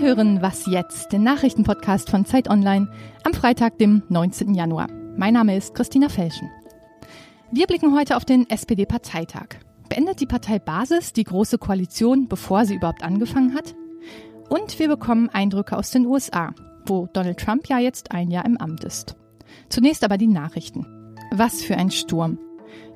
Sie 0.00 0.06
hören 0.06 0.40
Was 0.40 0.64
jetzt, 0.64 1.12
den 1.12 1.24
Nachrichtenpodcast 1.24 2.08
von 2.08 2.24
Zeit 2.24 2.48
Online 2.48 2.90
am 3.22 3.34
Freitag, 3.34 3.76
dem 3.76 4.02
19. 4.08 4.54
Januar. 4.54 4.88
Mein 5.18 5.34
Name 5.34 5.54
ist 5.54 5.74
Christina 5.74 6.08
Felschen. 6.08 6.50
Wir 7.52 7.66
blicken 7.66 7.94
heute 7.94 8.16
auf 8.16 8.24
den 8.24 8.48
SPD-Parteitag. 8.48 9.58
Beendet 9.90 10.20
die 10.20 10.26
Partei 10.26 10.58
Basis 10.58 11.12
die 11.12 11.24
große 11.24 11.58
Koalition, 11.58 12.28
bevor 12.28 12.64
sie 12.64 12.76
überhaupt 12.76 13.02
angefangen 13.02 13.52
hat? 13.52 13.74
Und 14.48 14.78
wir 14.78 14.88
bekommen 14.88 15.28
Eindrücke 15.28 15.76
aus 15.76 15.90
den 15.90 16.06
USA, 16.06 16.54
wo 16.86 17.06
Donald 17.12 17.38
Trump 17.38 17.68
ja 17.68 17.78
jetzt 17.78 18.10
ein 18.10 18.30
Jahr 18.30 18.46
im 18.46 18.56
Amt 18.56 18.84
ist. 18.84 19.16
Zunächst 19.68 20.02
aber 20.02 20.16
die 20.16 20.28
Nachrichten. 20.28 20.86
Was 21.30 21.60
für 21.60 21.76
ein 21.76 21.90
Sturm. 21.90 22.38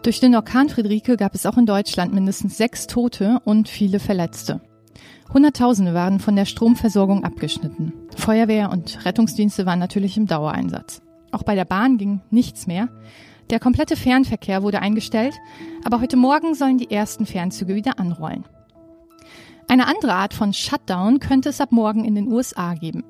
Durch 0.02 0.20
den 0.20 0.34
Orkan 0.34 0.70
Friederike 0.70 1.18
gab 1.18 1.34
es 1.34 1.44
auch 1.44 1.58
in 1.58 1.66
Deutschland 1.66 2.14
mindestens 2.14 2.56
sechs 2.56 2.86
Tote 2.86 3.40
und 3.44 3.68
viele 3.68 4.00
Verletzte. 4.00 4.62
Hunderttausende 5.32 5.94
waren 5.94 6.20
von 6.20 6.36
der 6.36 6.44
Stromversorgung 6.44 7.24
abgeschnitten. 7.24 7.92
Feuerwehr 8.16 8.70
und 8.70 9.04
Rettungsdienste 9.04 9.66
waren 9.66 9.78
natürlich 9.78 10.16
im 10.16 10.26
Dauereinsatz. 10.26 11.02
Auch 11.32 11.42
bei 11.42 11.54
der 11.54 11.64
Bahn 11.64 11.98
ging 11.98 12.20
nichts 12.30 12.66
mehr. 12.66 12.88
Der 13.50 13.60
komplette 13.60 13.96
Fernverkehr 13.96 14.62
wurde 14.62 14.80
eingestellt, 14.80 15.34
aber 15.84 16.00
heute 16.00 16.16
Morgen 16.16 16.54
sollen 16.54 16.78
die 16.78 16.90
ersten 16.90 17.26
Fernzüge 17.26 17.74
wieder 17.74 17.98
anrollen. 17.98 18.44
Eine 19.68 19.86
andere 19.86 20.14
Art 20.14 20.34
von 20.34 20.52
Shutdown 20.52 21.20
könnte 21.20 21.48
es 21.48 21.60
ab 21.60 21.72
morgen 21.72 22.04
in 22.04 22.14
den 22.14 22.30
USA 22.30 22.74
geben. 22.74 23.04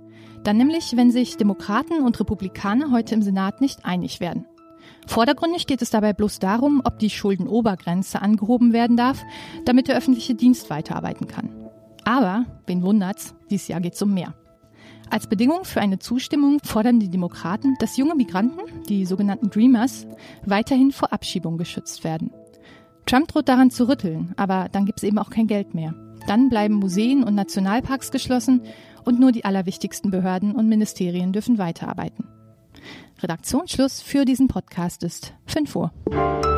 Dann 0.44 0.56
nämlich, 0.56 0.96
wenn 0.96 1.10
sich 1.10 1.36
Demokraten 1.36 2.02
und 2.02 2.18
Republikaner 2.20 2.90
heute 2.90 3.14
im 3.14 3.22
Senat 3.22 3.60
nicht 3.60 3.84
einig 3.84 4.20
werden. 4.20 4.46
Vordergründig 5.06 5.66
geht 5.66 5.82
es 5.82 5.90
dabei 5.90 6.12
bloß 6.12 6.38
darum, 6.38 6.80
ob 6.84 6.98
die 6.98 7.10
Schuldenobergrenze 7.10 8.22
angehoben 8.22 8.72
werden 8.72 8.96
darf, 8.96 9.22
damit 9.64 9.88
der 9.88 9.96
öffentliche 9.96 10.34
Dienst 10.34 10.70
weiterarbeiten 10.70 11.28
kann. 11.28 11.63
Aber, 12.04 12.44
wen 12.66 12.82
wundert's, 12.82 13.34
dieses 13.50 13.68
Jahr 13.68 13.80
geht's 13.80 14.02
um 14.02 14.14
mehr. 14.14 14.34
Als 15.10 15.26
Bedingung 15.26 15.64
für 15.64 15.80
eine 15.80 15.98
Zustimmung 15.98 16.58
fordern 16.64 16.98
die 16.98 17.10
Demokraten, 17.10 17.76
dass 17.78 17.96
junge 17.96 18.14
Migranten, 18.14 18.60
die 18.88 19.04
sogenannten 19.06 19.50
Dreamers, 19.50 20.06
weiterhin 20.44 20.92
vor 20.92 21.12
Abschiebung 21.12 21.58
geschützt 21.58 22.04
werden. 22.04 22.30
Trump 23.06 23.28
droht 23.28 23.48
daran 23.48 23.70
zu 23.70 23.86
rütteln, 23.88 24.32
aber 24.36 24.68
dann 24.72 24.86
gibt's 24.86 25.02
eben 25.02 25.18
auch 25.18 25.30
kein 25.30 25.46
Geld 25.46 25.74
mehr. 25.74 25.94
Dann 26.26 26.48
bleiben 26.48 26.74
Museen 26.74 27.22
und 27.22 27.34
Nationalparks 27.34 28.10
geschlossen 28.10 28.62
und 29.04 29.20
nur 29.20 29.30
die 29.30 29.44
allerwichtigsten 29.44 30.10
Behörden 30.10 30.52
und 30.52 30.68
Ministerien 30.68 31.32
dürfen 31.32 31.58
weiterarbeiten. 31.58 32.26
Redaktionsschluss 33.22 34.00
für 34.00 34.24
diesen 34.24 34.48
Podcast 34.48 35.02
ist 35.02 35.34
5 35.46 35.76
Uhr. 35.76 36.53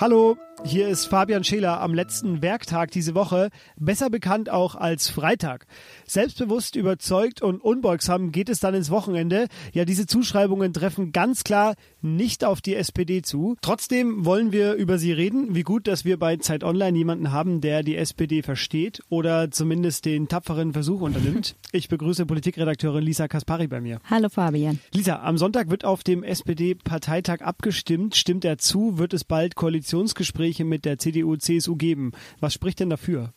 Hallo, 0.00 0.38
hier 0.64 0.88
ist 0.88 1.06
Fabian 1.06 1.44
Scheler 1.44 1.80
am 1.80 1.94
letzten 1.94 2.42
Werktag 2.42 2.90
diese 2.90 3.14
Woche, 3.14 3.50
besser 3.76 4.10
bekannt 4.10 4.50
auch 4.50 4.74
als 4.74 5.08
Freitag. 5.08 5.66
Selbstbewusst, 6.06 6.74
überzeugt 6.74 7.42
und 7.42 7.62
unbeugsam 7.62 8.32
geht 8.32 8.48
es 8.48 8.60
dann 8.60 8.74
ins 8.74 8.90
Wochenende. 8.90 9.46
Ja, 9.72 9.84
diese 9.84 10.06
Zuschreibungen 10.06 10.72
treffen 10.72 11.12
ganz 11.12 11.44
klar 11.44 11.74
nicht 12.00 12.44
auf 12.44 12.60
die 12.60 12.74
SPD 12.74 13.22
zu. 13.22 13.56
Trotzdem 13.60 14.24
wollen 14.24 14.52
wir 14.52 14.74
über 14.74 14.98
sie 14.98 15.12
reden. 15.12 15.54
Wie 15.54 15.62
gut, 15.62 15.86
dass 15.86 16.04
wir 16.04 16.18
bei 16.18 16.36
Zeit 16.36 16.64
Online 16.64 16.96
jemanden 16.96 17.32
haben, 17.32 17.60
der 17.60 17.82
die 17.82 17.96
SPD 17.96 18.42
versteht 18.42 19.02
oder 19.08 19.50
zumindest 19.50 20.04
den 20.04 20.28
tapferen 20.28 20.72
Versuch 20.72 21.00
unternimmt. 21.00 21.56
Ich 21.72 21.88
begrüße 21.88 22.26
Politikredakteurin 22.26 23.04
Lisa 23.04 23.28
Kaspari 23.28 23.68
bei 23.68 23.80
mir. 23.80 24.00
Hallo 24.10 24.28
Fabian. 24.28 24.80
Lisa, 24.92 25.22
am 25.22 25.38
Sonntag 25.38 25.70
wird 25.70 25.84
auf 25.84 26.02
dem 26.02 26.22
SPD-Parteitag 26.22 27.42
abgestimmt. 27.42 28.16
Stimmt 28.16 28.44
er 28.44 28.58
zu? 28.58 28.98
Wird 28.98 29.12
es 29.12 29.24
bald 29.24 29.54
Koalitionsgespräche 29.54 30.47
Gespräche 30.48 30.64
mit 30.64 30.84
der 30.86 30.98
CDU, 30.98 31.36
CSU 31.36 31.76
geben. 31.76 32.12
Was 32.40 32.54
spricht 32.54 32.80
denn 32.80 32.88
dafür? 32.88 33.34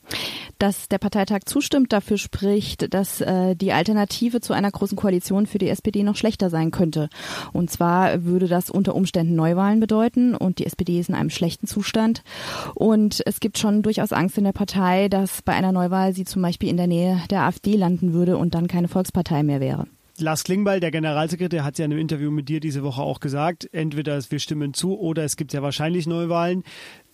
Dass 0.59 0.87
der 0.87 0.97
Parteitag 0.97 1.41
zustimmt, 1.45 1.91
dafür 1.91 2.17
spricht, 2.17 2.93
dass 2.93 3.19
äh, 3.19 3.55
die 3.55 3.73
Alternative 3.73 4.39
zu 4.39 4.53
einer 4.53 4.71
großen 4.71 4.95
Koalition 4.95 5.45
für 5.45 5.57
die 5.57 5.67
SPD 5.67 6.03
noch 6.03 6.15
schlechter 6.15 6.49
sein 6.49 6.71
könnte. 6.71 7.09
Und 7.51 7.69
zwar 7.69 8.23
würde 8.23 8.47
das 8.47 8.69
unter 8.69 8.95
Umständen 8.95 9.35
Neuwahlen 9.35 9.81
bedeuten 9.81 10.35
und 10.35 10.59
die 10.59 10.65
SPD 10.65 10.99
ist 10.99 11.09
in 11.09 11.15
einem 11.15 11.29
schlechten 11.31 11.67
Zustand. 11.67 12.23
Und 12.75 13.21
es 13.25 13.41
gibt 13.41 13.57
schon 13.57 13.81
durchaus 13.81 14.13
Angst 14.13 14.37
in 14.37 14.45
der 14.45 14.53
Partei, 14.53 15.09
dass 15.09 15.41
bei 15.41 15.53
einer 15.53 15.73
Neuwahl 15.73 16.13
sie 16.13 16.23
zum 16.23 16.41
Beispiel 16.41 16.69
in 16.69 16.77
der 16.77 16.87
Nähe 16.87 17.21
der 17.29 17.41
AfD 17.41 17.75
landen 17.75 18.13
würde 18.13 18.37
und 18.37 18.55
dann 18.55 18.67
keine 18.67 18.87
Volkspartei 18.87 19.43
mehr 19.43 19.59
wäre. 19.59 19.87
Lars 20.21 20.43
Klingbeil, 20.43 20.79
der 20.79 20.91
Generalsekretär, 20.91 21.63
hat 21.63 21.77
ja 21.77 21.85
in 21.85 21.91
einem 21.91 21.99
Interview 21.99 22.31
mit 22.31 22.47
dir 22.47 22.59
diese 22.59 22.83
Woche 22.83 23.01
auch 23.01 23.19
gesagt, 23.19 23.67
entweder 23.73 24.19
wir 24.29 24.39
stimmen 24.39 24.73
zu 24.73 24.97
oder 24.99 25.23
es 25.23 25.35
gibt 25.35 25.53
ja 25.53 25.61
wahrscheinlich 25.61 26.07
Neuwahlen 26.07 26.63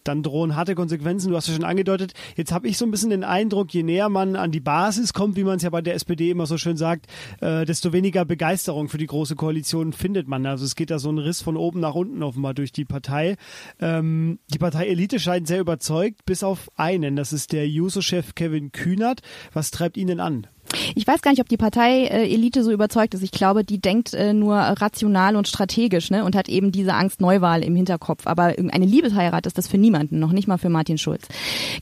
dann 0.07 0.23
drohen 0.23 0.55
harte 0.55 0.75
Konsequenzen. 0.75 1.29
Du 1.29 1.35
hast 1.35 1.47
ja 1.47 1.53
schon 1.53 1.63
angedeutet. 1.63 2.13
Jetzt 2.35 2.51
habe 2.51 2.67
ich 2.67 2.77
so 2.77 2.85
ein 2.85 2.91
bisschen 2.91 3.09
den 3.09 3.23
Eindruck, 3.23 3.73
je 3.73 3.83
näher 3.83 4.09
man 4.09 4.35
an 4.35 4.51
die 4.51 4.59
Basis 4.59 5.13
kommt, 5.13 5.35
wie 5.35 5.43
man 5.43 5.57
es 5.57 5.63
ja 5.63 5.69
bei 5.69 5.81
der 5.81 5.95
SPD 5.95 6.29
immer 6.29 6.45
so 6.45 6.57
schön 6.57 6.77
sagt, 6.77 7.07
äh, 7.41 7.65
desto 7.65 7.93
weniger 7.93 8.25
Begeisterung 8.25 8.89
für 8.89 8.97
die 8.97 9.07
große 9.07 9.35
Koalition 9.35 9.93
findet 9.93 10.27
man. 10.27 10.45
Also 10.45 10.65
es 10.65 10.75
geht 10.75 10.91
da 10.91 10.99
so 10.99 11.09
ein 11.09 11.17
Riss 11.17 11.41
von 11.41 11.57
oben 11.57 11.79
nach 11.79 11.95
unten 11.95 12.23
offenbar 12.23 12.53
durch 12.53 12.71
die 12.71 12.85
Partei. 12.85 13.35
Ähm, 13.79 14.39
die 14.53 14.59
Partei 14.59 14.87
Elite 14.87 15.19
scheint 15.19 15.47
sehr 15.47 15.59
überzeugt, 15.59 16.25
bis 16.25 16.43
auf 16.43 16.69
einen. 16.75 17.15
Das 17.15 17.33
ist 17.33 17.51
der 17.51 17.67
Juso-Chef 17.67 18.35
Kevin 18.35 18.71
Kühnert. 18.71 19.21
Was 19.53 19.71
treibt 19.71 19.97
ihn 19.97 20.07
denn 20.07 20.19
an? 20.19 20.47
Ich 20.95 21.07
weiß 21.07 21.21
gar 21.21 21.31
nicht, 21.31 21.41
ob 21.41 21.49
die 21.49 21.57
Partei-Elite 21.57 22.63
so 22.63 22.71
überzeugt 22.71 23.13
ist. 23.13 23.23
Ich 23.23 23.31
glaube, 23.31 23.63
die 23.63 23.79
denkt 23.79 24.13
äh, 24.13 24.33
nur 24.33 24.55
rational 24.55 25.35
und 25.35 25.47
strategisch 25.47 26.11
ne, 26.11 26.23
und 26.23 26.35
hat 26.35 26.49
eben 26.49 26.71
diese 26.71 26.93
Angst 26.93 27.21
Neuwahl 27.21 27.63
im 27.63 27.75
Hinterkopf. 27.75 28.27
Aber 28.27 28.53
eine 28.71 28.85
Liebesheirat 28.85 29.45
ist 29.45 29.57
das 29.57 29.67
für 29.67 29.77
niemanden, 29.77 30.19
noch 30.19 30.31
nicht 30.31 30.47
mal 30.47 30.57
für 30.57 30.69
Martin 30.69 30.97
Schulz. 30.97 31.27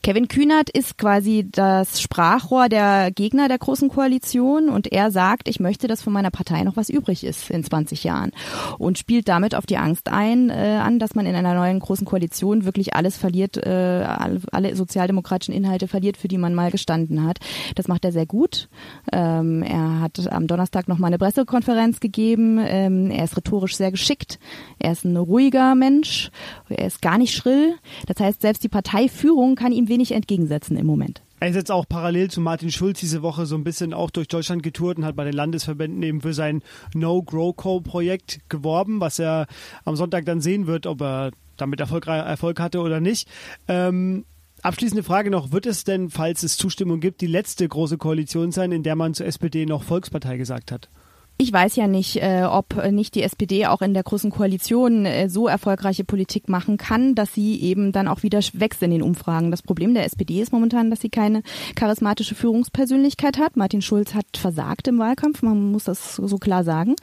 Kevin 0.03 0.27
Kühnert 0.27 0.69
ist 0.69 0.97
quasi 0.97 1.47
das 1.51 2.01
Sprachrohr 2.01 2.69
der 2.69 3.11
Gegner 3.11 3.47
der 3.47 3.57
Großen 3.57 3.89
Koalition 3.89 4.69
und 4.69 4.91
er 4.91 5.11
sagt, 5.11 5.47
ich 5.47 5.59
möchte, 5.59 5.87
dass 5.87 6.03
von 6.03 6.13
meiner 6.13 6.31
Partei 6.31 6.63
noch 6.63 6.77
was 6.77 6.89
übrig 6.89 7.23
ist 7.23 7.49
in 7.49 7.63
20 7.63 8.03
Jahren 8.03 8.31
und 8.77 8.97
spielt 8.97 9.27
damit 9.27 9.55
auf 9.55 9.65
die 9.65 9.77
Angst 9.77 10.09
ein, 10.09 10.49
äh, 10.49 10.79
an, 10.81 10.99
dass 10.99 11.15
man 11.15 11.25
in 11.25 11.35
einer 11.35 11.53
neuen 11.53 11.79
Großen 11.79 12.05
Koalition 12.05 12.65
wirklich 12.65 12.93
alles 12.95 13.17
verliert, 13.17 13.57
äh, 13.57 14.05
alle 14.51 14.75
sozialdemokratischen 14.75 15.53
Inhalte 15.53 15.87
verliert, 15.87 16.17
für 16.17 16.27
die 16.27 16.37
man 16.37 16.53
mal 16.53 16.71
gestanden 16.71 17.23
hat. 17.23 17.39
Das 17.75 17.87
macht 17.87 18.05
er 18.05 18.11
sehr 18.11 18.25
gut. 18.25 18.67
Ähm, 19.11 19.63
er 19.63 20.01
hat 20.01 20.31
am 20.31 20.47
Donnerstag 20.47 20.87
noch 20.87 20.97
mal 20.97 21.07
eine 21.07 21.17
Pressekonferenz 21.17 21.99
gegeben. 21.99 22.59
Ähm, 22.59 23.11
er 23.11 23.23
ist 23.23 23.37
rhetorisch 23.37 23.75
sehr 23.75 23.91
geschickt. 23.91 24.39
Er 24.79 24.91
ist 24.91 25.05
ein 25.05 25.17
ruhiger 25.17 25.75
Mensch. 25.75 26.31
Er 26.69 26.87
ist 26.87 27.01
gar 27.01 27.17
nicht 27.17 27.35
schrill. 27.35 27.75
Das 28.07 28.19
heißt, 28.19 28.41
selbst 28.41 28.63
die 28.63 28.69
Parteiführung 28.69 29.55
kann 29.55 29.71
ihm 29.71 29.87
wenig 29.87 30.11
entgegensetzen 30.11 30.77
im 30.77 30.85
Moment. 30.85 31.21
Er 31.39 31.49
ist 31.49 31.55
jetzt 31.55 31.71
auch 31.71 31.87
parallel 31.87 32.31
zu 32.31 32.39
Martin 32.39 32.71
Schulz 32.71 33.01
diese 33.01 33.21
Woche 33.21 33.45
so 33.45 33.55
ein 33.55 33.63
bisschen 33.63 33.93
auch 33.93 34.09
durch 34.09 34.27
Deutschland 34.27 34.63
getourt 34.63 34.97
und 34.97 35.05
hat 35.05 35.15
bei 35.15 35.25
den 35.25 35.33
Landesverbänden 35.33 36.01
eben 36.01 36.21
für 36.21 36.33
sein 36.33 36.63
No-Grow-Co-Projekt 36.93 38.39
geworben, 38.49 39.01
was 39.01 39.19
er 39.19 39.47
am 39.83 39.95
Sonntag 39.95 40.25
dann 40.25 40.39
sehen 40.39 40.65
wird, 40.65 40.87
ob 40.87 41.01
er 41.01 41.31
damit 41.57 41.79
Erfolg, 41.81 42.07
Erfolg 42.07 42.59
hatte 42.59 42.79
oder 42.79 42.99
nicht. 42.99 43.27
Ähm, 43.67 44.25
Abschließende 44.65 45.03
Frage 45.03 45.29
noch, 45.29 45.51
wird 45.51 45.67
es 45.67 45.83
denn, 45.83 46.09
falls 46.09 46.41
es 46.41 46.57
Zustimmung 46.57 46.99
gibt, 46.99 47.21
die 47.21 47.27
letzte 47.27 47.69
große 47.69 47.99
Koalition 47.99 48.51
sein, 48.51 48.71
in 48.71 48.81
der 48.81 48.95
man 48.95 49.13
zur 49.13 49.27
SPD 49.27 49.67
noch 49.67 49.83
Volkspartei 49.83 50.37
gesagt 50.37 50.71
hat? 50.71 50.89
Ich 51.37 51.51
weiß 51.51 51.75
ja 51.75 51.87
nicht, 51.87 52.23
äh, 52.23 52.43
ob 52.49 52.81
nicht 52.91 53.13
die 53.13 53.21
SPD 53.21 53.65
auch 53.65 53.81
in 53.81 53.93
der 53.93 54.03
großen 54.03 54.31
Koalition 54.31 55.05
äh, 55.05 55.27
so 55.27 55.49
erfolgreiche 55.49 56.05
Politik 56.05 56.47
machen 56.47 56.77
kann, 56.77 57.13
dass 57.13 57.33
sie 57.33 57.61
eben 57.61 57.91
dann 57.91 58.07
auch 58.07 58.23
wieder 58.23 58.39
wächst 58.53 58.81
in 58.83 58.91
den 58.91 59.01
Umfragen. 59.01 59.51
Das 59.51 59.61
Problem 59.61 59.93
der 59.93 60.05
SPD 60.05 60.41
ist 60.41 60.53
momentan, 60.53 60.89
dass 60.89 61.01
sie 61.01 61.09
keine 61.09 61.43
charismatische 61.75 62.35
Führungspersönlichkeit 62.35 63.37
hat. 63.37 63.57
Martin 63.57 63.81
Schulz 63.81 64.13
hat 64.13 64.37
versagt 64.37 64.87
im 64.87 64.97
Wahlkampf, 64.97 65.41
man 65.41 65.73
muss 65.73 65.83
das 65.83 66.15
so 66.15 66.37
klar 66.37 66.63
sagen. 66.63 66.95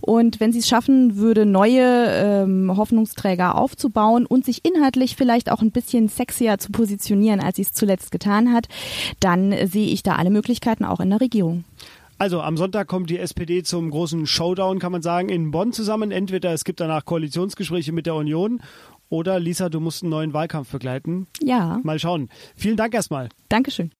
Und 0.00 0.40
wenn 0.40 0.52
sie 0.52 0.58
es 0.58 0.68
schaffen 0.68 1.14
würde, 1.14 1.46
neue 1.46 1.84
ähm, 1.84 2.76
Hoffnungsträger 2.76 3.54
aufzubauen 3.54 4.26
und 4.26 4.44
sich 4.44 4.64
inhaltlich 4.64 5.14
vielleicht 5.14 5.48
auch 5.48 5.62
ein 5.62 5.70
bisschen 5.70 6.08
sexier 6.08 6.58
zu 6.58 6.72
positionieren, 6.72 7.38
als 7.38 7.54
sie 7.54 7.62
es 7.62 7.72
zuletzt 7.72 8.10
getan 8.10 8.52
hat, 8.52 8.66
dann 9.20 9.54
sehe 9.68 9.86
ich 9.86 10.02
da 10.02 10.16
alle 10.16 10.30
Möglichkeiten 10.30 10.84
auch 10.84 10.98
in 10.98 11.10
der 11.10 11.20
Regierung. 11.20 11.62
Also 12.18 12.40
am 12.40 12.56
Sonntag 12.56 12.88
kommt 12.88 13.10
die 13.10 13.18
SPD 13.18 13.62
zum 13.62 13.90
großen 13.90 14.26
Showdown, 14.26 14.78
kann 14.78 14.92
man 14.92 15.02
sagen, 15.02 15.28
in 15.28 15.50
Bonn 15.50 15.72
zusammen. 15.72 16.10
Entweder 16.10 16.52
es 16.52 16.64
gibt 16.64 16.80
danach 16.80 17.04
Koalitionsgespräche 17.04 17.92
mit 17.92 18.06
der 18.06 18.14
Union 18.14 18.62
oder 19.08 19.38
Lisa, 19.38 19.68
du 19.68 19.80
musst 19.80 20.02
einen 20.02 20.10
neuen 20.10 20.32
Wahlkampf 20.32 20.70
begleiten. 20.72 21.26
Ja. 21.42 21.78
Mal 21.82 21.98
schauen. 21.98 22.28
Vielen 22.56 22.76
Dank 22.76 22.94
erstmal. 22.94 23.28
Dankeschön. 23.48 23.92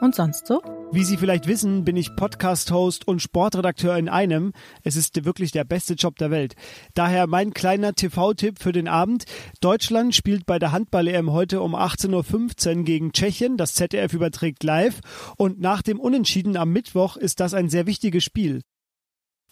Und 0.00 0.14
sonst 0.14 0.46
so? 0.46 0.79
Wie 0.92 1.04
Sie 1.04 1.16
vielleicht 1.16 1.46
wissen, 1.46 1.84
bin 1.84 1.96
ich 1.96 2.16
Podcast-Host 2.16 3.06
und 3.06 3.22
Sportredakteur 3.22 3.96
in 3.96 4.08
einem. 4.08 4.52
Es 4.82 4.96
ist 4.96 5.24
wirklich 5.24 5.52
der 5.52 5.62
beste 5.62 5.94
Job 5.94 6.16
der 6.18 6.32
Welt. 6.32 6.56
Daher 6.94 7.28
mein 7.28 7.54
kleiner 7.54 7.94
TV-Tipp 7.94 8.58
für 8.58 8.72
den 8.72 8.88
Abend. 8.88 9.24
Deutschland 9.60 10.16
spielt 10.16 10.46
bei 10.46 10.58
der 10.58 10.72
Handball-EM 10.72 11.30
heute 11.30 11.60
um 11.60 11.76
18.15 11.76 12.78
Uhr 12.78 12.82
gegen 12.82 13.12
Tschechien. 13.12 13.56
Das 13.56 13.74
ZDF 13.74 14.12
überträgt 14.14 14.64
live. 14.64 14.98
Und 15.36 15.60
nach 15.60 15.82
dem 15.82 16.00
Unentschieden 16.00 16.56
am 16.56 16.72
Mittwoch 16.72 17.16
ist 17.16 17.38
das 17.38 17.54
ein 17.54 17.68
sehr 17.68 17.86
wichtiges 17.86 18.24
Spiel. 18.24 18.62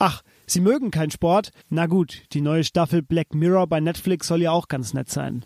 Ach, 0.00 0.22
Sie 0.46 0.60
mögen 0.60 0.90
keinen 0.90 1.12
Sport? 1.12 1.52
Na 1.68 1.86
gut, 1.86 2.24
die 2.32 2.40
neue 2.40 2.64
Staffel 2.64 3.02
Black 3.02 3.32
Mirror 3.32 3.68
bei 3.68 3.78
Netflix 3.78 4.26
soll 4.26 4.42
ja 4.42 4.50
auch 4.50 4.66
ganz 4.66 4.92
nett 4.92 5.08
sein. 5.08 5.44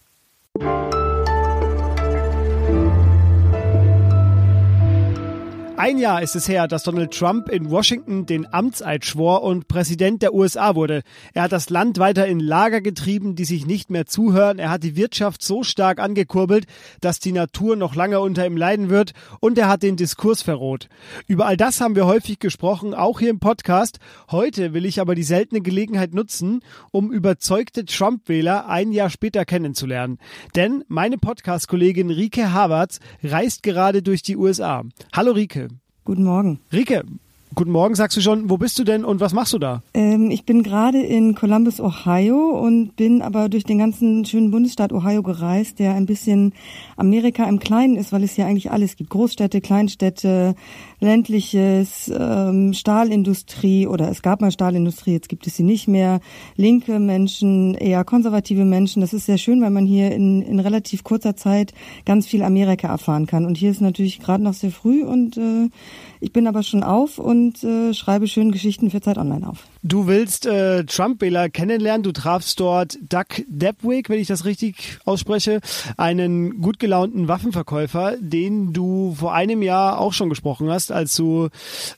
Ein 5.79 5.97
Jahr 5.97 6.23
ist 6.23 6.37
es 6.37 6.49
her, 6.49 6.69
dass 6.69 6.83
Donald 6.83 7.13
Trump 7.13 7.49
in 7.49 7.71
Washington 7.71 8.27
den 8.27 8.53
Amtseid 8.53 9.07
schwor 9.07 9.43
und 9.43 9.69
Präsident 9.69 10.21
der 10.23 10.35
USA 10.35 10.75
wurde. 10.75 11.03
Er 11.33 11.45
hat 11.45 11.53
das 11.53 11.71
Land 11.71 11.99
weiter 11.99 12.27
in 12.27 12.41
Lager 12.41 12.83
getrieben, 12.83 13.37
die 13.37 13.47
sich 13.47 13.67
nicht 13.67 13.91
mehr 13.91 14.05
zuhören. 14.05 14.59
Er 14.59 14.71
hat 14.71 14.85
die 14.85 14.97
Wirtschaft 14.97 15.43
so 15.43 15.63
stark 15.63 15.99
angekurbelt, 15.99 16.67
dass 17.01 17.21
die 17.21 17.33
Natur 17.33 17.75
noch 17.77 17.95
lange 17.95 18.21
unter 18.21 18.47
ihm 18.47 18.57
leiden 18.57 18.91
wird. 18.91 19.13
Und 19.41 19.57
er 19.57 19.67
hat 19.67 19.83
den 19.83 19.97
Diskurs 19.97 20.43
verroht. 20.43 20.89
Über 21.27 21.47
all 21.47 21.57
das 21.57 21.81
haben 21.81 21.97
wir 21.97 22.07
häufig 22.07 22.39
gesprochen, 22.39 22.93
auch 22.93 23.19
hier 23.19 23.31
im 23.31 23.41
Podcast. 23.41 23.99
Heute 24.31 24.75
will 24.75 24.85
ich 24.85 25.01
aber 25.01 25.15
die 25.15 25.25
seltene 25.25 25.63
Gelegenheit 25.63 26.13
nutzen, 26.13 26.61
um 26.91 27.11
überzeugte 27.11 27.87
Trump-Wähler 27.87 28.69
ein 28.69 28.93
Jahr 28.93 29.11
später 29.11 29.45
kennenzulernen. 29.47 30.19
Denn 30.55 30.85
meine 30.89 31.17
Podcast-Kollegin 31.17 32.11
Rike 32.11 32.53
Havertz 32.53 33.01
reist 33.25 33.63
gerade 33.63 34.03
durch 34.03 34.23
die 34.23 34.37
USA. 34.37 34.85
Hallo 35.13 35.33
Rike. 35.33 35.72
Guten 36.05 36.25
Morgen. 36.25 36.59
Rike, 36.73 37.05
guten 37.55 37.71
Morgen, 37.71 37.95
sagst 37.95 38.17
du 38.17 38.21
schon. 38.21 38.49
Wo 38.49 38.57
bist 38.57 38.79
du 38.79 38.85
denn 38.85 39.05
und 39.05 39.21
was 39.21 39.33
machst 39.33 39.53
du 39.53 39.59
da? 39.59 39.83
Ähm, 39.95 40.31
ich 40.31 40.45
bin 40.45 40.63
gerade 40.63 41.01
in 41.01 41.35
Columbus, 41.35 41.81
Ohio 41.81 42.51
und 42.59 42.97
bin 42.97 43.23
aber 43.23 43.49
durch 43.49 43.65
den 43.65 43.79
ganzen 43.79 44.25
schönen 44.25 44.51
Bundesstaat 44.51 44.93
Ohio 44.93 45.23
gereist, 45.23 45.79
der 45.79 45.95
ein 45.95 46.07
bisschen 46.07 46.53
Amerika 46.97 47.49
im 47.49 47.59
Kleinen 47.59 47.97
ist, 47.97 48.13
weil 48.13 48.25
es 48.25 48.33
hier 48.33 48.47
eigentlich 48.47 48.71
alles 48.71 48.97
gibt. 48.97 49.11
Großstädte, 49.11 49.61
Kleinstädte, 49.61 50.55
ländliches, 51.01 52.11
ähm, 52.17 52.73
Stahlindustrie 52.73 53.87
oder 53.87 54.11
es 54.11 54.23
gab 54.23 54.41
mal 54.41 54.51
Stahlindustrie, 54.51 55.13
jetzt 55.13 55.29
gibt 55.29 55.47
es 55.47 55.57
sie 55.57 55.63
nicht 55.65 55.89
mehr. 55.89 56.21
Linke 56.57 56.99
Menschen, 56.99 57.75
eher 57.75 58.05
konservative 58.05 58.65
Menschen. 58.65 59.01
Das 59.01 59.13
ist 59.13 59.27
sehr 59.27 59.39
schön, 59.39 59.61
weil 59.63 59.71
man 59.71 59.85
hier 59.87 60.13
in, 60.13 60.43
in 60.43 60.61
relativ 60.61 61.05
kurzer 61.05 61.37
Zeit 61.37 61.73
ganz 62.05 62.27
viel 62.27 62.43
Amerika 62.43 62.89
erfahren 62.89 63.27
kann. 63.27 63.45
Und 63.45 63.57
hier 63.57 63.71
ist 63.71 63.81
natürlich 63.81 64.21
gerade 64.21 64.43
noch 64.43 64.55
sehr 64.55 64.71
früh 64.71 65.03
und 65.05 65.37
äh, 65.37 65.69
ich 66.23 66.33
bin 66.33 66.47
aber 66.47 66.63
schon 66.63 66.85
auf 66.85 67.19
und 67.19 67.63
äh, 67.65 67.93
schreibe 67.93 68.29
schöne 68.29 68.53
Geschichten 68.53 68.91
für 68.91 69.01
Zeit 69.01 69.19
Online 69.19 69.49
auf. 69.49 69.65
Du 69.85 70.07
willst 70.07 70.47
äh, 70.47 70.85
Trump-Wähler 70.85 71.49
kennenlernen. 71.49 72.05
Du 72.05 72.13
trafst 72.13 72.61
dort 72.61 72.97
Doug 73.09 73.43
Debwick, 73.49 74.09
wenn 74.09 74.21
ich 74.21 74.29
das 74.29 74.45
richtig 74.45 74.99
ausspreche, 75.05 75.61
einen 75.97 76.61
gut 76.61 76.79
gelaunten 76.79 77.27
Waffenverkäufer, 77.27 78.15
den 78.21 78.73
du 78.73 79.13
vor 79.19 79.35
einem 79.35 79.61
Jahr 79.61 79.99
auch 79.99 80.13
schon 80.13 80.29
gesprochen 80.29 80.71
hast, 80.71 80.93
als 80.93 81.17
du 81.17 81.49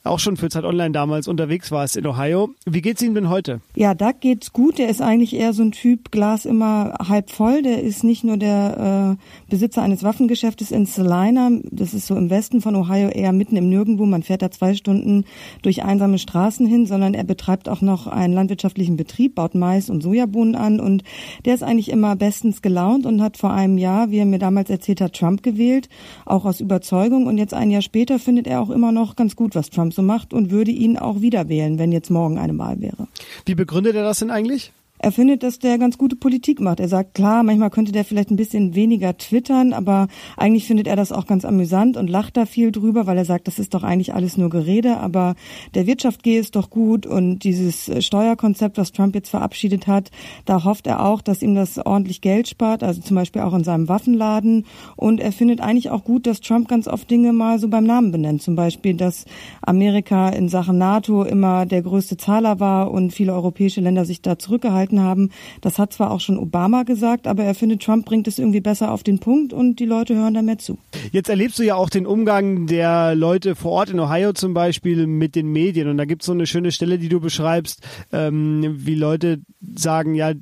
auch 0.02 0.18
schon 0.18 0.38
für 0.38 0.48
Zeit 0.48 0.64
Online 0.64 0.92
damals 0.92 1.28
unterwegs 1.28 1.70
warst 1.72 1.98
in 1.98 2.06
Ohio. 2.06 2.54
Wie 2.64 2.80
geht's 2.80 3.02
ihm 3.02 3.14
denn 3.14 3.28
heute? 3.28 3.60
Ja, 3.76 3.94
Doug 3.94 4.14
geht's 4.20 4.54
gut. 4.54 4.78
Der 4.78 4.88
ist 4.88 5.02
eigentlich 5.02 5.34
eher 5.34 5.52
so 5.52 5.62
ein 5.62 5.72
Typ 5.72 6.10
Glas 6.10 6.46
immer 6.46 6.94
halb 7.06 7.30
voll. 7.30 7.60
Der 7.60 7.82
ist 7.82 8.02
nicht 8.02 8.24
nur 8.24 8.38
der 8.38 9.18
äh, 9.18 9.50
Besitzer 9.50 9.82
eines 9.82 10.02
Waffengeschäftes 10.02 10.70
in 10.70 10.86
Salina, 10.86 11.50
das 11.70 11.92
ist 11.92 12.06
so 12.06 12.16
im 12.16 12.30
Westen 12.30 12.62
von 12.62 12.76
Ohio, 12.76 13.10
eher 13.10 13.32
mitten 13.32 13.56
im 13.56 13.68
Nirgendwo. 13.68 14.06
Man 14.06 14.22
fährt 14.22 14.40
da 14.40 14.50
zwei 14.50 14.72
Stunden 14.72 15.26
durch 15.60 15.82
einsame 15.82 16.18
Straßen 16.18 16.66
hin, 16.66 16.86
sondern 16.86 17.12
er 17.12 17.24
betreibt 17.24 17.68
noch 17.82 18.06
einen 18.06 18.34
landwirtschaftlichen 18.34 18.96
Betrieb, 18.96 19.34
baut 19.34 19.54
Mais 19.54 19.90
und 19.90 20.02
Sojabohnen 20.02 20.54
an 20.54 20.80
und 20.80 21.02
der 21.44 21.54
ist 21.54 21.62
eigentlich 21.62 21.90
immer 21.90 22.16
bestens 22.16 22.62
gelaunt 22.62 23.06
und 23.06 23.22
hat 23.22 23.36
vor 23.36 23.52
einem 23.52 23.78
Jahr, 23.78 24.10
wie 24.10 24.18
er 24.18 24.26
mir 24.26 24.38
damals 24.38 24.70
erzählt 24.70 25.00
hat, 25.00 25.14
Trump 25.14 25.42
gewählt, 25.42 25.88
auch 26.24 26.44
aus 26.44 26.60
Überzeugung 26.60 27.26
und 27.26 27.38
jetzt 27.38 27.54
ein 27.54 27.70
Jahr 27.70 27.82
später 27.82 28.18
findet 28.18 28.46
er 28.46 28.60
auch 28.60 28.70
immer 28.70 28.92
noch 28.92 29.16
ganz 29.16 29.36
gut, 29.36 29.54
was 29.54 29.70
Trump 29.70 29.94
so 29.94 30.02
macht 30.02 30.32
und 30.32 30.50
würde 30.50 30.70
ihn 30.70 30.98
auch 30.98 31.20
wieder 31.20 31.48
wählen, 31.48 31.78
wenn 31.78 31.92
jetzt 31.92 32.10
morgen 32.10 32.38
eine 32.38 32.56
Wahl 32.58 32.80
wäre. 32.80 33.08
Wie 33.46 33.54
begründet 33.54 33.94
er 33.94 34.04
das 34.04 34.18
denn 34.18 34.30
eigentlich? 34.30 34.72
Er 35.00 35.10
findet, 35.10 35.42
dass 35.42 35.58
der 35.58 35.76
ganz 35.76 35.98
gute 35.98 36.14
Politik 36.14 36.60
macht. 36.60 36.78
Er 36.78 36.88
sagt, 36.88 37.14
klar, 37.14 37.42
manchmal 37.42 37.70
könnte 37.70 37.90
der 37.90 38.04
vielleicht 38.04 38.30
ein 38.30 38.36
bisschen 38.36 38.76
weniger 38.76 39.18
twittern, 39.18 39.72
aber 39.72 40.06
eigentlich 40.36 40.66
findet 40.66 40.86
er 40.86 40.94
das 40.94 41.10
auch 41.10 41.26
ganz 41.26 41.44
amüsant 41.44 41.96
und 41.96 42.08
lacht 42.08 42.36
da 42.36 42.46
viel 42.46 42.70
drüber, 42.70 43.06
weil 43.06 43.18
er 43.18 43.24
sagt, 43.24 43.48
das 43.48 43.58
ist 43.58 43.74
doch 43.74 43.82
eigentlich 43.82 44.14
alles 44.14 44.38
nur 44.38 44.50
Gerede, 44.50 44.98
aber 44.98 45.34
der 45.74 45.86
Wirtschaft 45.86 46.22
geht 46.22 46.40
es 46.40 46.52
doch 46.52 46.70
gut 46.70 47.06
und 47.06 47.40
dieses 47.40 47.90
Steuerkonzept, 48.04 48.78
was 48.78 48.92
Trump 48.92 49.16
jetzt 49.16 49.30
verabschiedet 49.30 49.88
hat, 49.88 50.10
da 50.44 50.64
hofft 50.64 50.86
er 50.86 51.04
auch, 51.04 51.20
dass 51.22 51.42
ihm 51.42 51.56
das 51.56 51.76
ordentlich 51.78 52.20
Geld 52.20 52.48
spart, 52.48 52.84
also 52.84 53.02
zum 53.02 53.16
Beispiel 53.16 53.42
auch 53.42 53.52
in 53.54 53.64
seinem 53.64 53.88
Waffenladen 53.88 54.64
und 54.96 55.20
er 55.20 55.32
findet 55.32 55.60
eigentlich 55.60 55.90
auch 55.90 56.04
gut, 56.04 56.26
dass 56.26 56.40
Trump 56.40 56.68
ganz 56.68 56.86
oft 56.86 57.10
Dinge 57.10 57.32
mal 57.32 57.58
so 57.58 57.68
beim 57.68 57.84
Namen 57.84 58.12
benennt, 58.12 58.42
zum 58.42 58.54
Beispiel, 58.54 58.94
dass 58.94 59.24
Amerika 59.60 60.28
in 60.28 60.48
Sachen 60.48 60.78
NATO 60.78 61.24
immer 61.24 61.66
der 61.66 61.82
größte 61.82 62.16
Zahler 62.16 62.60
war 62.60 62.92
und 62.92 63.12
viele 63.12 63.34
europäische 63.34 63.80
Länder 63.80 64.04
sich 64.04 64.22
da 64.22 64.38
zurückgehalten 64.38 64.83
gehalten 64.84 65.00
haben. 65.00 65.30
Das 65.60 65.78
hat 65.78 65.92
zwar 65.92 66.10
auch 66.10 66.20
schon 66.20 66.38
Obama 66.38 66.82
gesagt, 66.82 67.26
aber 67.26 67.44
er 67.44 67.54
findet, 67.54 67.82
Trump 67.82 68.06
bringt 68.06 68.28
es 68.28 68.38
irgendwie 68.38 68.60
besser 68.60 68.92
auf 68.92 69.02
den 69.02 69.18
Punkt 69.18 69.52
und 69.52 69.78
die 69.80 69.86
Leute 69.86 70.14
hören 70.14 70.34
da 70.34 70.42
mehr 70.42 70.58
zu. 70.58 70.78
Jetzt 71.12 71.28
erlebst 71.28 71.58
du 71.58 71.62
ja 71.62 71.74
auch 71.74 71.90
den 71.90 72.06
Umgang 72.06 72.66
der 72.66 73.14
Leute 73.14 73.54
vor 73.54 73.72
Ort 73.72 73.90
in 73.90 74.00
Ohio 74.00 74.32
zum 74.32 74.54
Beispiel 74.54 75.06
mit 75.06 75.34
den 75.34 75.48
Medien 75.48 75.88
und 75.88 75.96
da 75.96 76.04
gibt 76.04 76.22
es 76.22 76.26
so 76.26 76.32
eine 76.32 76.46
schöne 76.46 76.72
Stelle, 76.72 76.98
die 76.98 77.08
du 77.08 77.20
beschreibst, 77.20 77.82
ähm, 78.12 78.74
wie 78.78 78.94
Leute 78.94 79.40
sagen, 79.74 80.14
ja, 80.14 80.32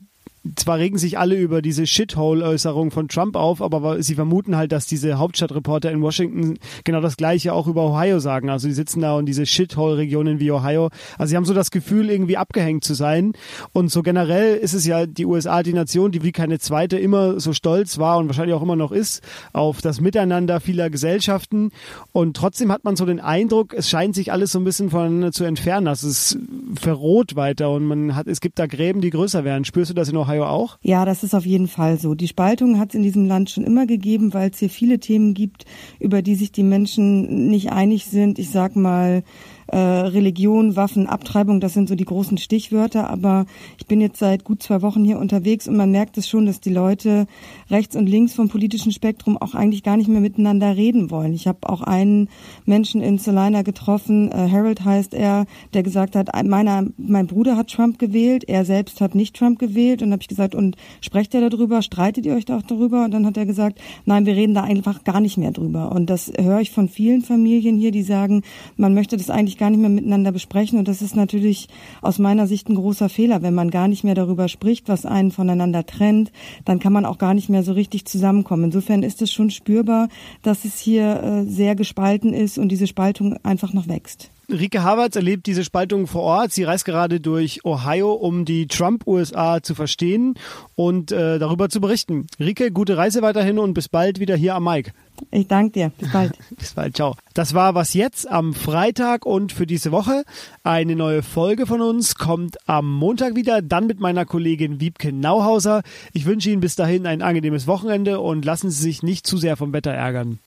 zwar 0.57 0.79
regen 0.79 0.99
sich 0.99 1.19
alle 1.19 1.37
über 1.37 1.63
diese 1.63 1.87
Shithole-Äußerung 1.87 2.91
von 2.91 3.07
Trump 3.07 3.37
auf, 3.37 3.63
aber 3.63 4.03
sie 4.03 4.17
vermuten 4.17 4.57
halt, 4.57 4.73
dass 4.73 4.87
diese 4.87 5.19
Hauptstadtreporter 5.19 5.91
in 5.93 6.03
Washington 6.03 6.59
genau 6.83 7.01
das 7.01 7.17
Gleiche 7.17 7.53
auch 7.53 7.69
über 7.69 7.85
Ohio 7.85 8.19
sagen. 8.19 8.51
Also 8.51 8.67
die 8.67 8.75
sitzen 8.75 9.01
da 9.01 9.15
und 9.15 9.27
diese 9.27 9.47
Shithole-Regionen 9.47 10.41
wie 10.41 10.51
Ohio. 10.51 10.89
Also 11.17 11.31
sie 11.31 11.37
haben 11.37 11.45
so 11.45 11.55
das 11.55 11.71
Gefühl, 11.71 12.11
irgendwie 12.11 12.37
abgehängt 12.37 12.83
zu 12.83 12.95
sein. 12.95 13.35
Und 13.73 13.93
so 13.93 14.03
generell 14.03 14.57
ist 14.57 14.75
es 14.75 14.85
ja 14.85 15.07
die 15.07 15.27
USA 15.27 15.63
die 15.63 15.75
Nation, 15.75 16.11
die 16.11 16.25
wie 16.25 16.33
keine 16.33 16.59
zweite 16.59 16.99
immer 16.99 17.39
so 17.39 17.53
stolz 17.53 17.99
war 17.99 18.19
und 18.19 18.27
wahrscheinlich 18.27 18.57
auch 18.57 18.63
immer 18.63 18.77
noch 18.77 18.91
ist 18.91 19.23
auf 19.53 19.81
das 19.81 20.01
Miteinander 20.01 20.59
vieler 20.59 20.91
Gesellschaften. 20.91 21.71
Und 22.11 22.37
trotzdem 22.37 22.73
hat 22.73 22.83
man 22.83 22.97
so 22.97 23.07
den 23.07 23.21
Eindruck, 23.21 23.75
es 23.75 23.89
scheint 23.89 24.17
sich 24.17 24.33
alles 24.33 24.51
so 24.51 24.59
ein 24.59 24.65
bisschen 24.65 24.91
voneinander 24.91 25.31
zu 25.31 25.45
entfernen. 25.45 25.87
Also 25.87 26.09
es 26.09 26.37
verroht 26.81 27.37
weiter 27.37 27.71
und 27.71 27.85
man 27.87 28.17
hat, 28.17 28.27
es 28.27 28.41
gibt 28.41 28.59
da 28.59 28.67
Gräben, 28.67 29.01
die 29.01 29.11
größer 29.11 29.45
werden. 29.45 29.65
Spürst 29.65 29.91
du 29.91 29.95
das 29.95 30.09
in 30.09 30.17
Ohio? 30.17 30.32
Ohio 30.33 30.47
auch? 30.47 30.79
Ja, 30.83 31.05
das 31.05 31.23
ist 31.23 31.35
auf 31.35 31.47
jeden 31.47 31.69
Fall 31.69 31.99
so. 31.99 32.15
Die 32.15 32.29
Spaltung 32.29 32.79
hat 32.79 32.91
es 32.91 32.95
in 32.95 33.03
diesem 33.03 33.27
Land 33.27 33.51
schon 33.51 33.65
immer 33.65 33.87
gegeben, 33.87 34.35
weil 34.35 34.51
es 34.51 34.59
hier 34.59 34.71
viele 34.71 34.99
Themen 34.99 35.35
gibt, 35.35 35.65
über 36.01 36.23
die 36.23 36.35
sich 36.35 36.53
die 36.53 36.63
Menschen 36.63 37.49
nicht 37.49 37.71
einig 37.73 38.07
sind. 38.07 38.39
Ich 38.39 38.51
sag 38.51 38.77
mal, 38.77 39.23
äh, 39.69 39.79
Religion, 39.79 40.77
Waffen, 40.77 41.07
Abtreibung, 41.07 41.61
das 41.61 41.75
sind 41.75 41.89
so 41.89 41.95
die 41.95 42.05
großen 42.05 42.39
Stichwörter. 42.39 43.11
Aber 43.11 43.47
ich 43.79 43.87
bin 43.87 44.01
jetzt 44.01 44.19
seit 44.19 44.45
gut 44.45 44.63
zwei 44.63 44.83
Wochen 44.83 45.05
hier 45.05 45.19
unterwegs 45.19 45.69
und 45.69 45.77
man 45.77 45.91
merkt 45.91 46.19
es 46.19 46.29
schon, 46.29 46.47
dass 46.47 46.61
die 46.61 46.73
Leute 46.73 47.27
rechts 47.71 47.97
und 47.97 48.09
links 48.09 48.35
vom 48.35 48.49
politischen 48.49 48.93
Spektrum 48.93 49.37
auch 49.39 49.55
eigentlich 49.55 49.83
gar 49.83 49.97
nicht 49.97 50.09
mehr 50.09 50.21
miteinander 50.21 50.77
reden 50.77 51.11
wollen. 51.11 51.33
Ich 51.33 51.47
habe 51.47 51.69
auch 51.69 51.83
einen 51.83 52.29
Menschen 52.65 53.01
in 53.01 53.19
Salina 53.19 53.63
getroffen, 53.63 54.31
äh, 54.31 54.49
Harold 54.51 54.85
heißt 54.85 55.15
er, 55.15 55.47
der 55.75 55.83
gesagt 55.83 56.17
hat, 56.17 56.29
meiner, 56.45 56.87
mein 56.97 57.27
Bruder 57.27 57.57
hat 57.57 57.69
Trump 57.69 57.99
gewählt, 57.99 58.45
er 58.49 58.65
selbst 58.65 59.01
hat 59.01 59.15
nicht 59.15 59.37
Trump 59.37 59.59
gewählt. 59.59 60.03
Und 60.03 60.13
habe 60.13 60.23
ich 60.23 60.29
gesagt, 60.29 60.55
und 60.55 60.77
sprecht 61.01 61.35
ihr 61.35 61.49
darüber, 61.49 61.83
streitet 61.83 62.27
ihr 62.27 62.35
euch 62.35 62.45
da 62.45 62.59
auch 62.59 62.63
darüber? 62.63 63.05
Und 63.05 63.13
dann 63.13 63.27
hat 63.27 63.37
er 63.37 63.47
gesagt, 63.47 63.81
nein, 64.05 64.27
wir 64.27 64.37
reden 64.37 64.55
da 64.55 64.63
einfach 64.63 65.05
gar 65.05 65.21
nicht 65.21 65.39
mehr 65.39 65.51
drüber. 65.51 65.93
Und 65.93 66.11
das 66.11 66.33
höre 66.39 66.61
ich 66.61 66.71
von 66.71 66.89
vielen 66.89 67.23
Familien 67.23 67.77
hier, 67.77 67.91
die 67.91 68.03
sagen, 68.03 68.43
man 68.77 68.95
möchte 68.95 69.17
das 69.17 69.31
eigentlich 69.31 69.52
gar 69.59 69.71
nicht 69.71 69.81
mehr 69.81 69.89
miteinander 69.89 70.33
besprechen. 70.33 70.79
Und 70.79 70.89
das 70.89 71.03
ist 71.03 71.17
natürlich 71.17 71.69
aus 72.01 72.19
meiner 72.19 72.47
Sicht 72.47 72.69
ein 72.69 72.75
großer 72.75 73.09
Fehler. 73.09 73.43
Wenn 73.43 73.55
man 73.55 73.71
gar 73.71 73.89
nicht 73.89 74.05
mehr 74.05 74.15
darüber 74.15 74.49
spricht, 74.49 74.89
was 74.89 75.07
einen 75.07 75.31
voneinander 75.31 75.87
trennt, 75.87 76.33
dann 76.65 76.79
kann 76.79 76.93
man 76.93 77.05
auch 77.05 77.19
gar 77.19 77.35
nicht 77.35 77.49
mehr 77.49 77.63
so 77.63 77.73
richtig 77.73 78.05
zusammenkommen. 78.07 78.65
Insofern 78.65 79.03
ist 79.03 79.23
es 79.23 79.33
schon 79.33 79.51
spürbar, 79.51 80.09
dass 80.43 80.65
es 80.65 80.79
hier 80.79 81.23
äh, 81.23 81.45
sehr 81.45 81.75
gespalten 81.75 82.33
ist 82.35 82.59
und 82.59 82.69
diese 82.69 82.87
Spaltung 82.87 83.37
einfach 83.43 83.73
noch 83.73 83.89
wächst. 83.89 84.31
Rike 84.53 84.83
Havertz 84.83 85.17
erlebt 85.17 85.47
diese 85.47 85.65
Spaltung 85.65 86.07
vor 86.07 86.23
Ort. 86.23 86.53
Sie 86.53 86.65
reist 86.65 86.85
gerade 86.85 87.21
durch 87.21 87.65
Ohio, 87.65 88.13
um 88.13 88.45
die 88.45 88.67
Trump-USA 88.67 89.63
zu 89.63 89.75
verstehen 89.75 90.35
und 90.75 91.11
äh, 91.13 91.39
darüber 91.39 91.69
zu 91.69 91.81
berichten. 91.81 92.27
Rike, 92.39 92.71
gute 92.71 92.97
Reise 92.97 93.23
weiterhin 93.23 93.59
und 93.59 93.73
bis 93.75 93.89
bald 93.89 94.21
wieder 94.21 94.37
hier 94.37 94.55
am 94.55 94.65
Mike. 94.65 94.93
Ich 95.31 95.47
danke 95.47 95.73
dir. 95.73 95.93
Bis 95.99 96.13
bald. 96.13 96.33
Bis 96.59 96.73
bald. 96.75 96.97
Ciao. 96.97 97.15
Das 97.35 97.55
war 97.55 97.75
was 97.75 97.95
jetzt 97.95 98.31
am 98.31 98.55
Freitag 98.55 99.25
und 99.25 99.53
für 99.53 99.67
diese 99.67 99.93
Woche. 99.93 100.25
Eine 100.63 100.97
neue 100.97 101.23
Folge 101.23 101.67
von 101.67 101.81
uns 101.81 102.17
kommt 102.17 102.57
am 102.69 102.91
Montag 102.93 103.35
wieder, 103.35 103.63
dann 103.63 103.87
mit 103.87 104.01
meiner 104.01 104.25
Kollegin 104.25 104.81
Wiebke 104.81 105.13
Nauhauser. 105.13 105.83
Ich 106.13 106.27
wünsche 106.27 106.51
Ihnen 106.51 106.61
bis 106.61 106.77
dahin 106.77 107.07
ein 107.07 107.23
angenehmes 107.23 107.67
Wochenende 107.67 108.21
und 108.21 108.45
lassen 108.45 108.71
Sie 108.71 108.83
sich 108.83 109.03
nicht 109.03 109.27
zu 109.27 109.39
sehr 109.39 109.57
vom 109.57 109.73
Wetter 109.73 109.93
ärgern. 109.93 110.39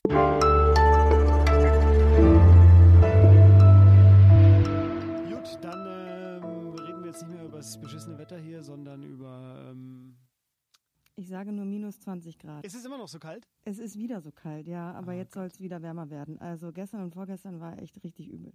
Ich 11.26 11.30
sage 11.30 11.50
nur 11.50 11.64
minus 11.64 11.98
20 11.98 12.38
Grad. 12.38 12.64
Ist 12.64 12.76
es 12.76 12.84
immer 12.84 12.98
noch 12.98 13.08
so 13.08 13.18
kalt? 13.18 13.48
Es 13.64 13.80
ist 13.80 13.98
wieder 13.98 14.20
so 14.20 14.30
kalt, 14.30 14.68
ja, 14.68 14.92
aber 14.92 15.10
ah, 15.10 15.16
jetzt 15.16 15.34
soll 15.34 15.46
es 15.46 15.60
wieder 15.60 15.82
wärmer 15.82 16.08
werden. 16.08 16.38
Also 16.38 16.70
gestern 16.70 17.02
und 17.02 17.14
vorgestern 17.14 17.58
war 17.58 17.76
echt 17.82 18.00
richtig 18.04 18.28
übel. 18.28 18.52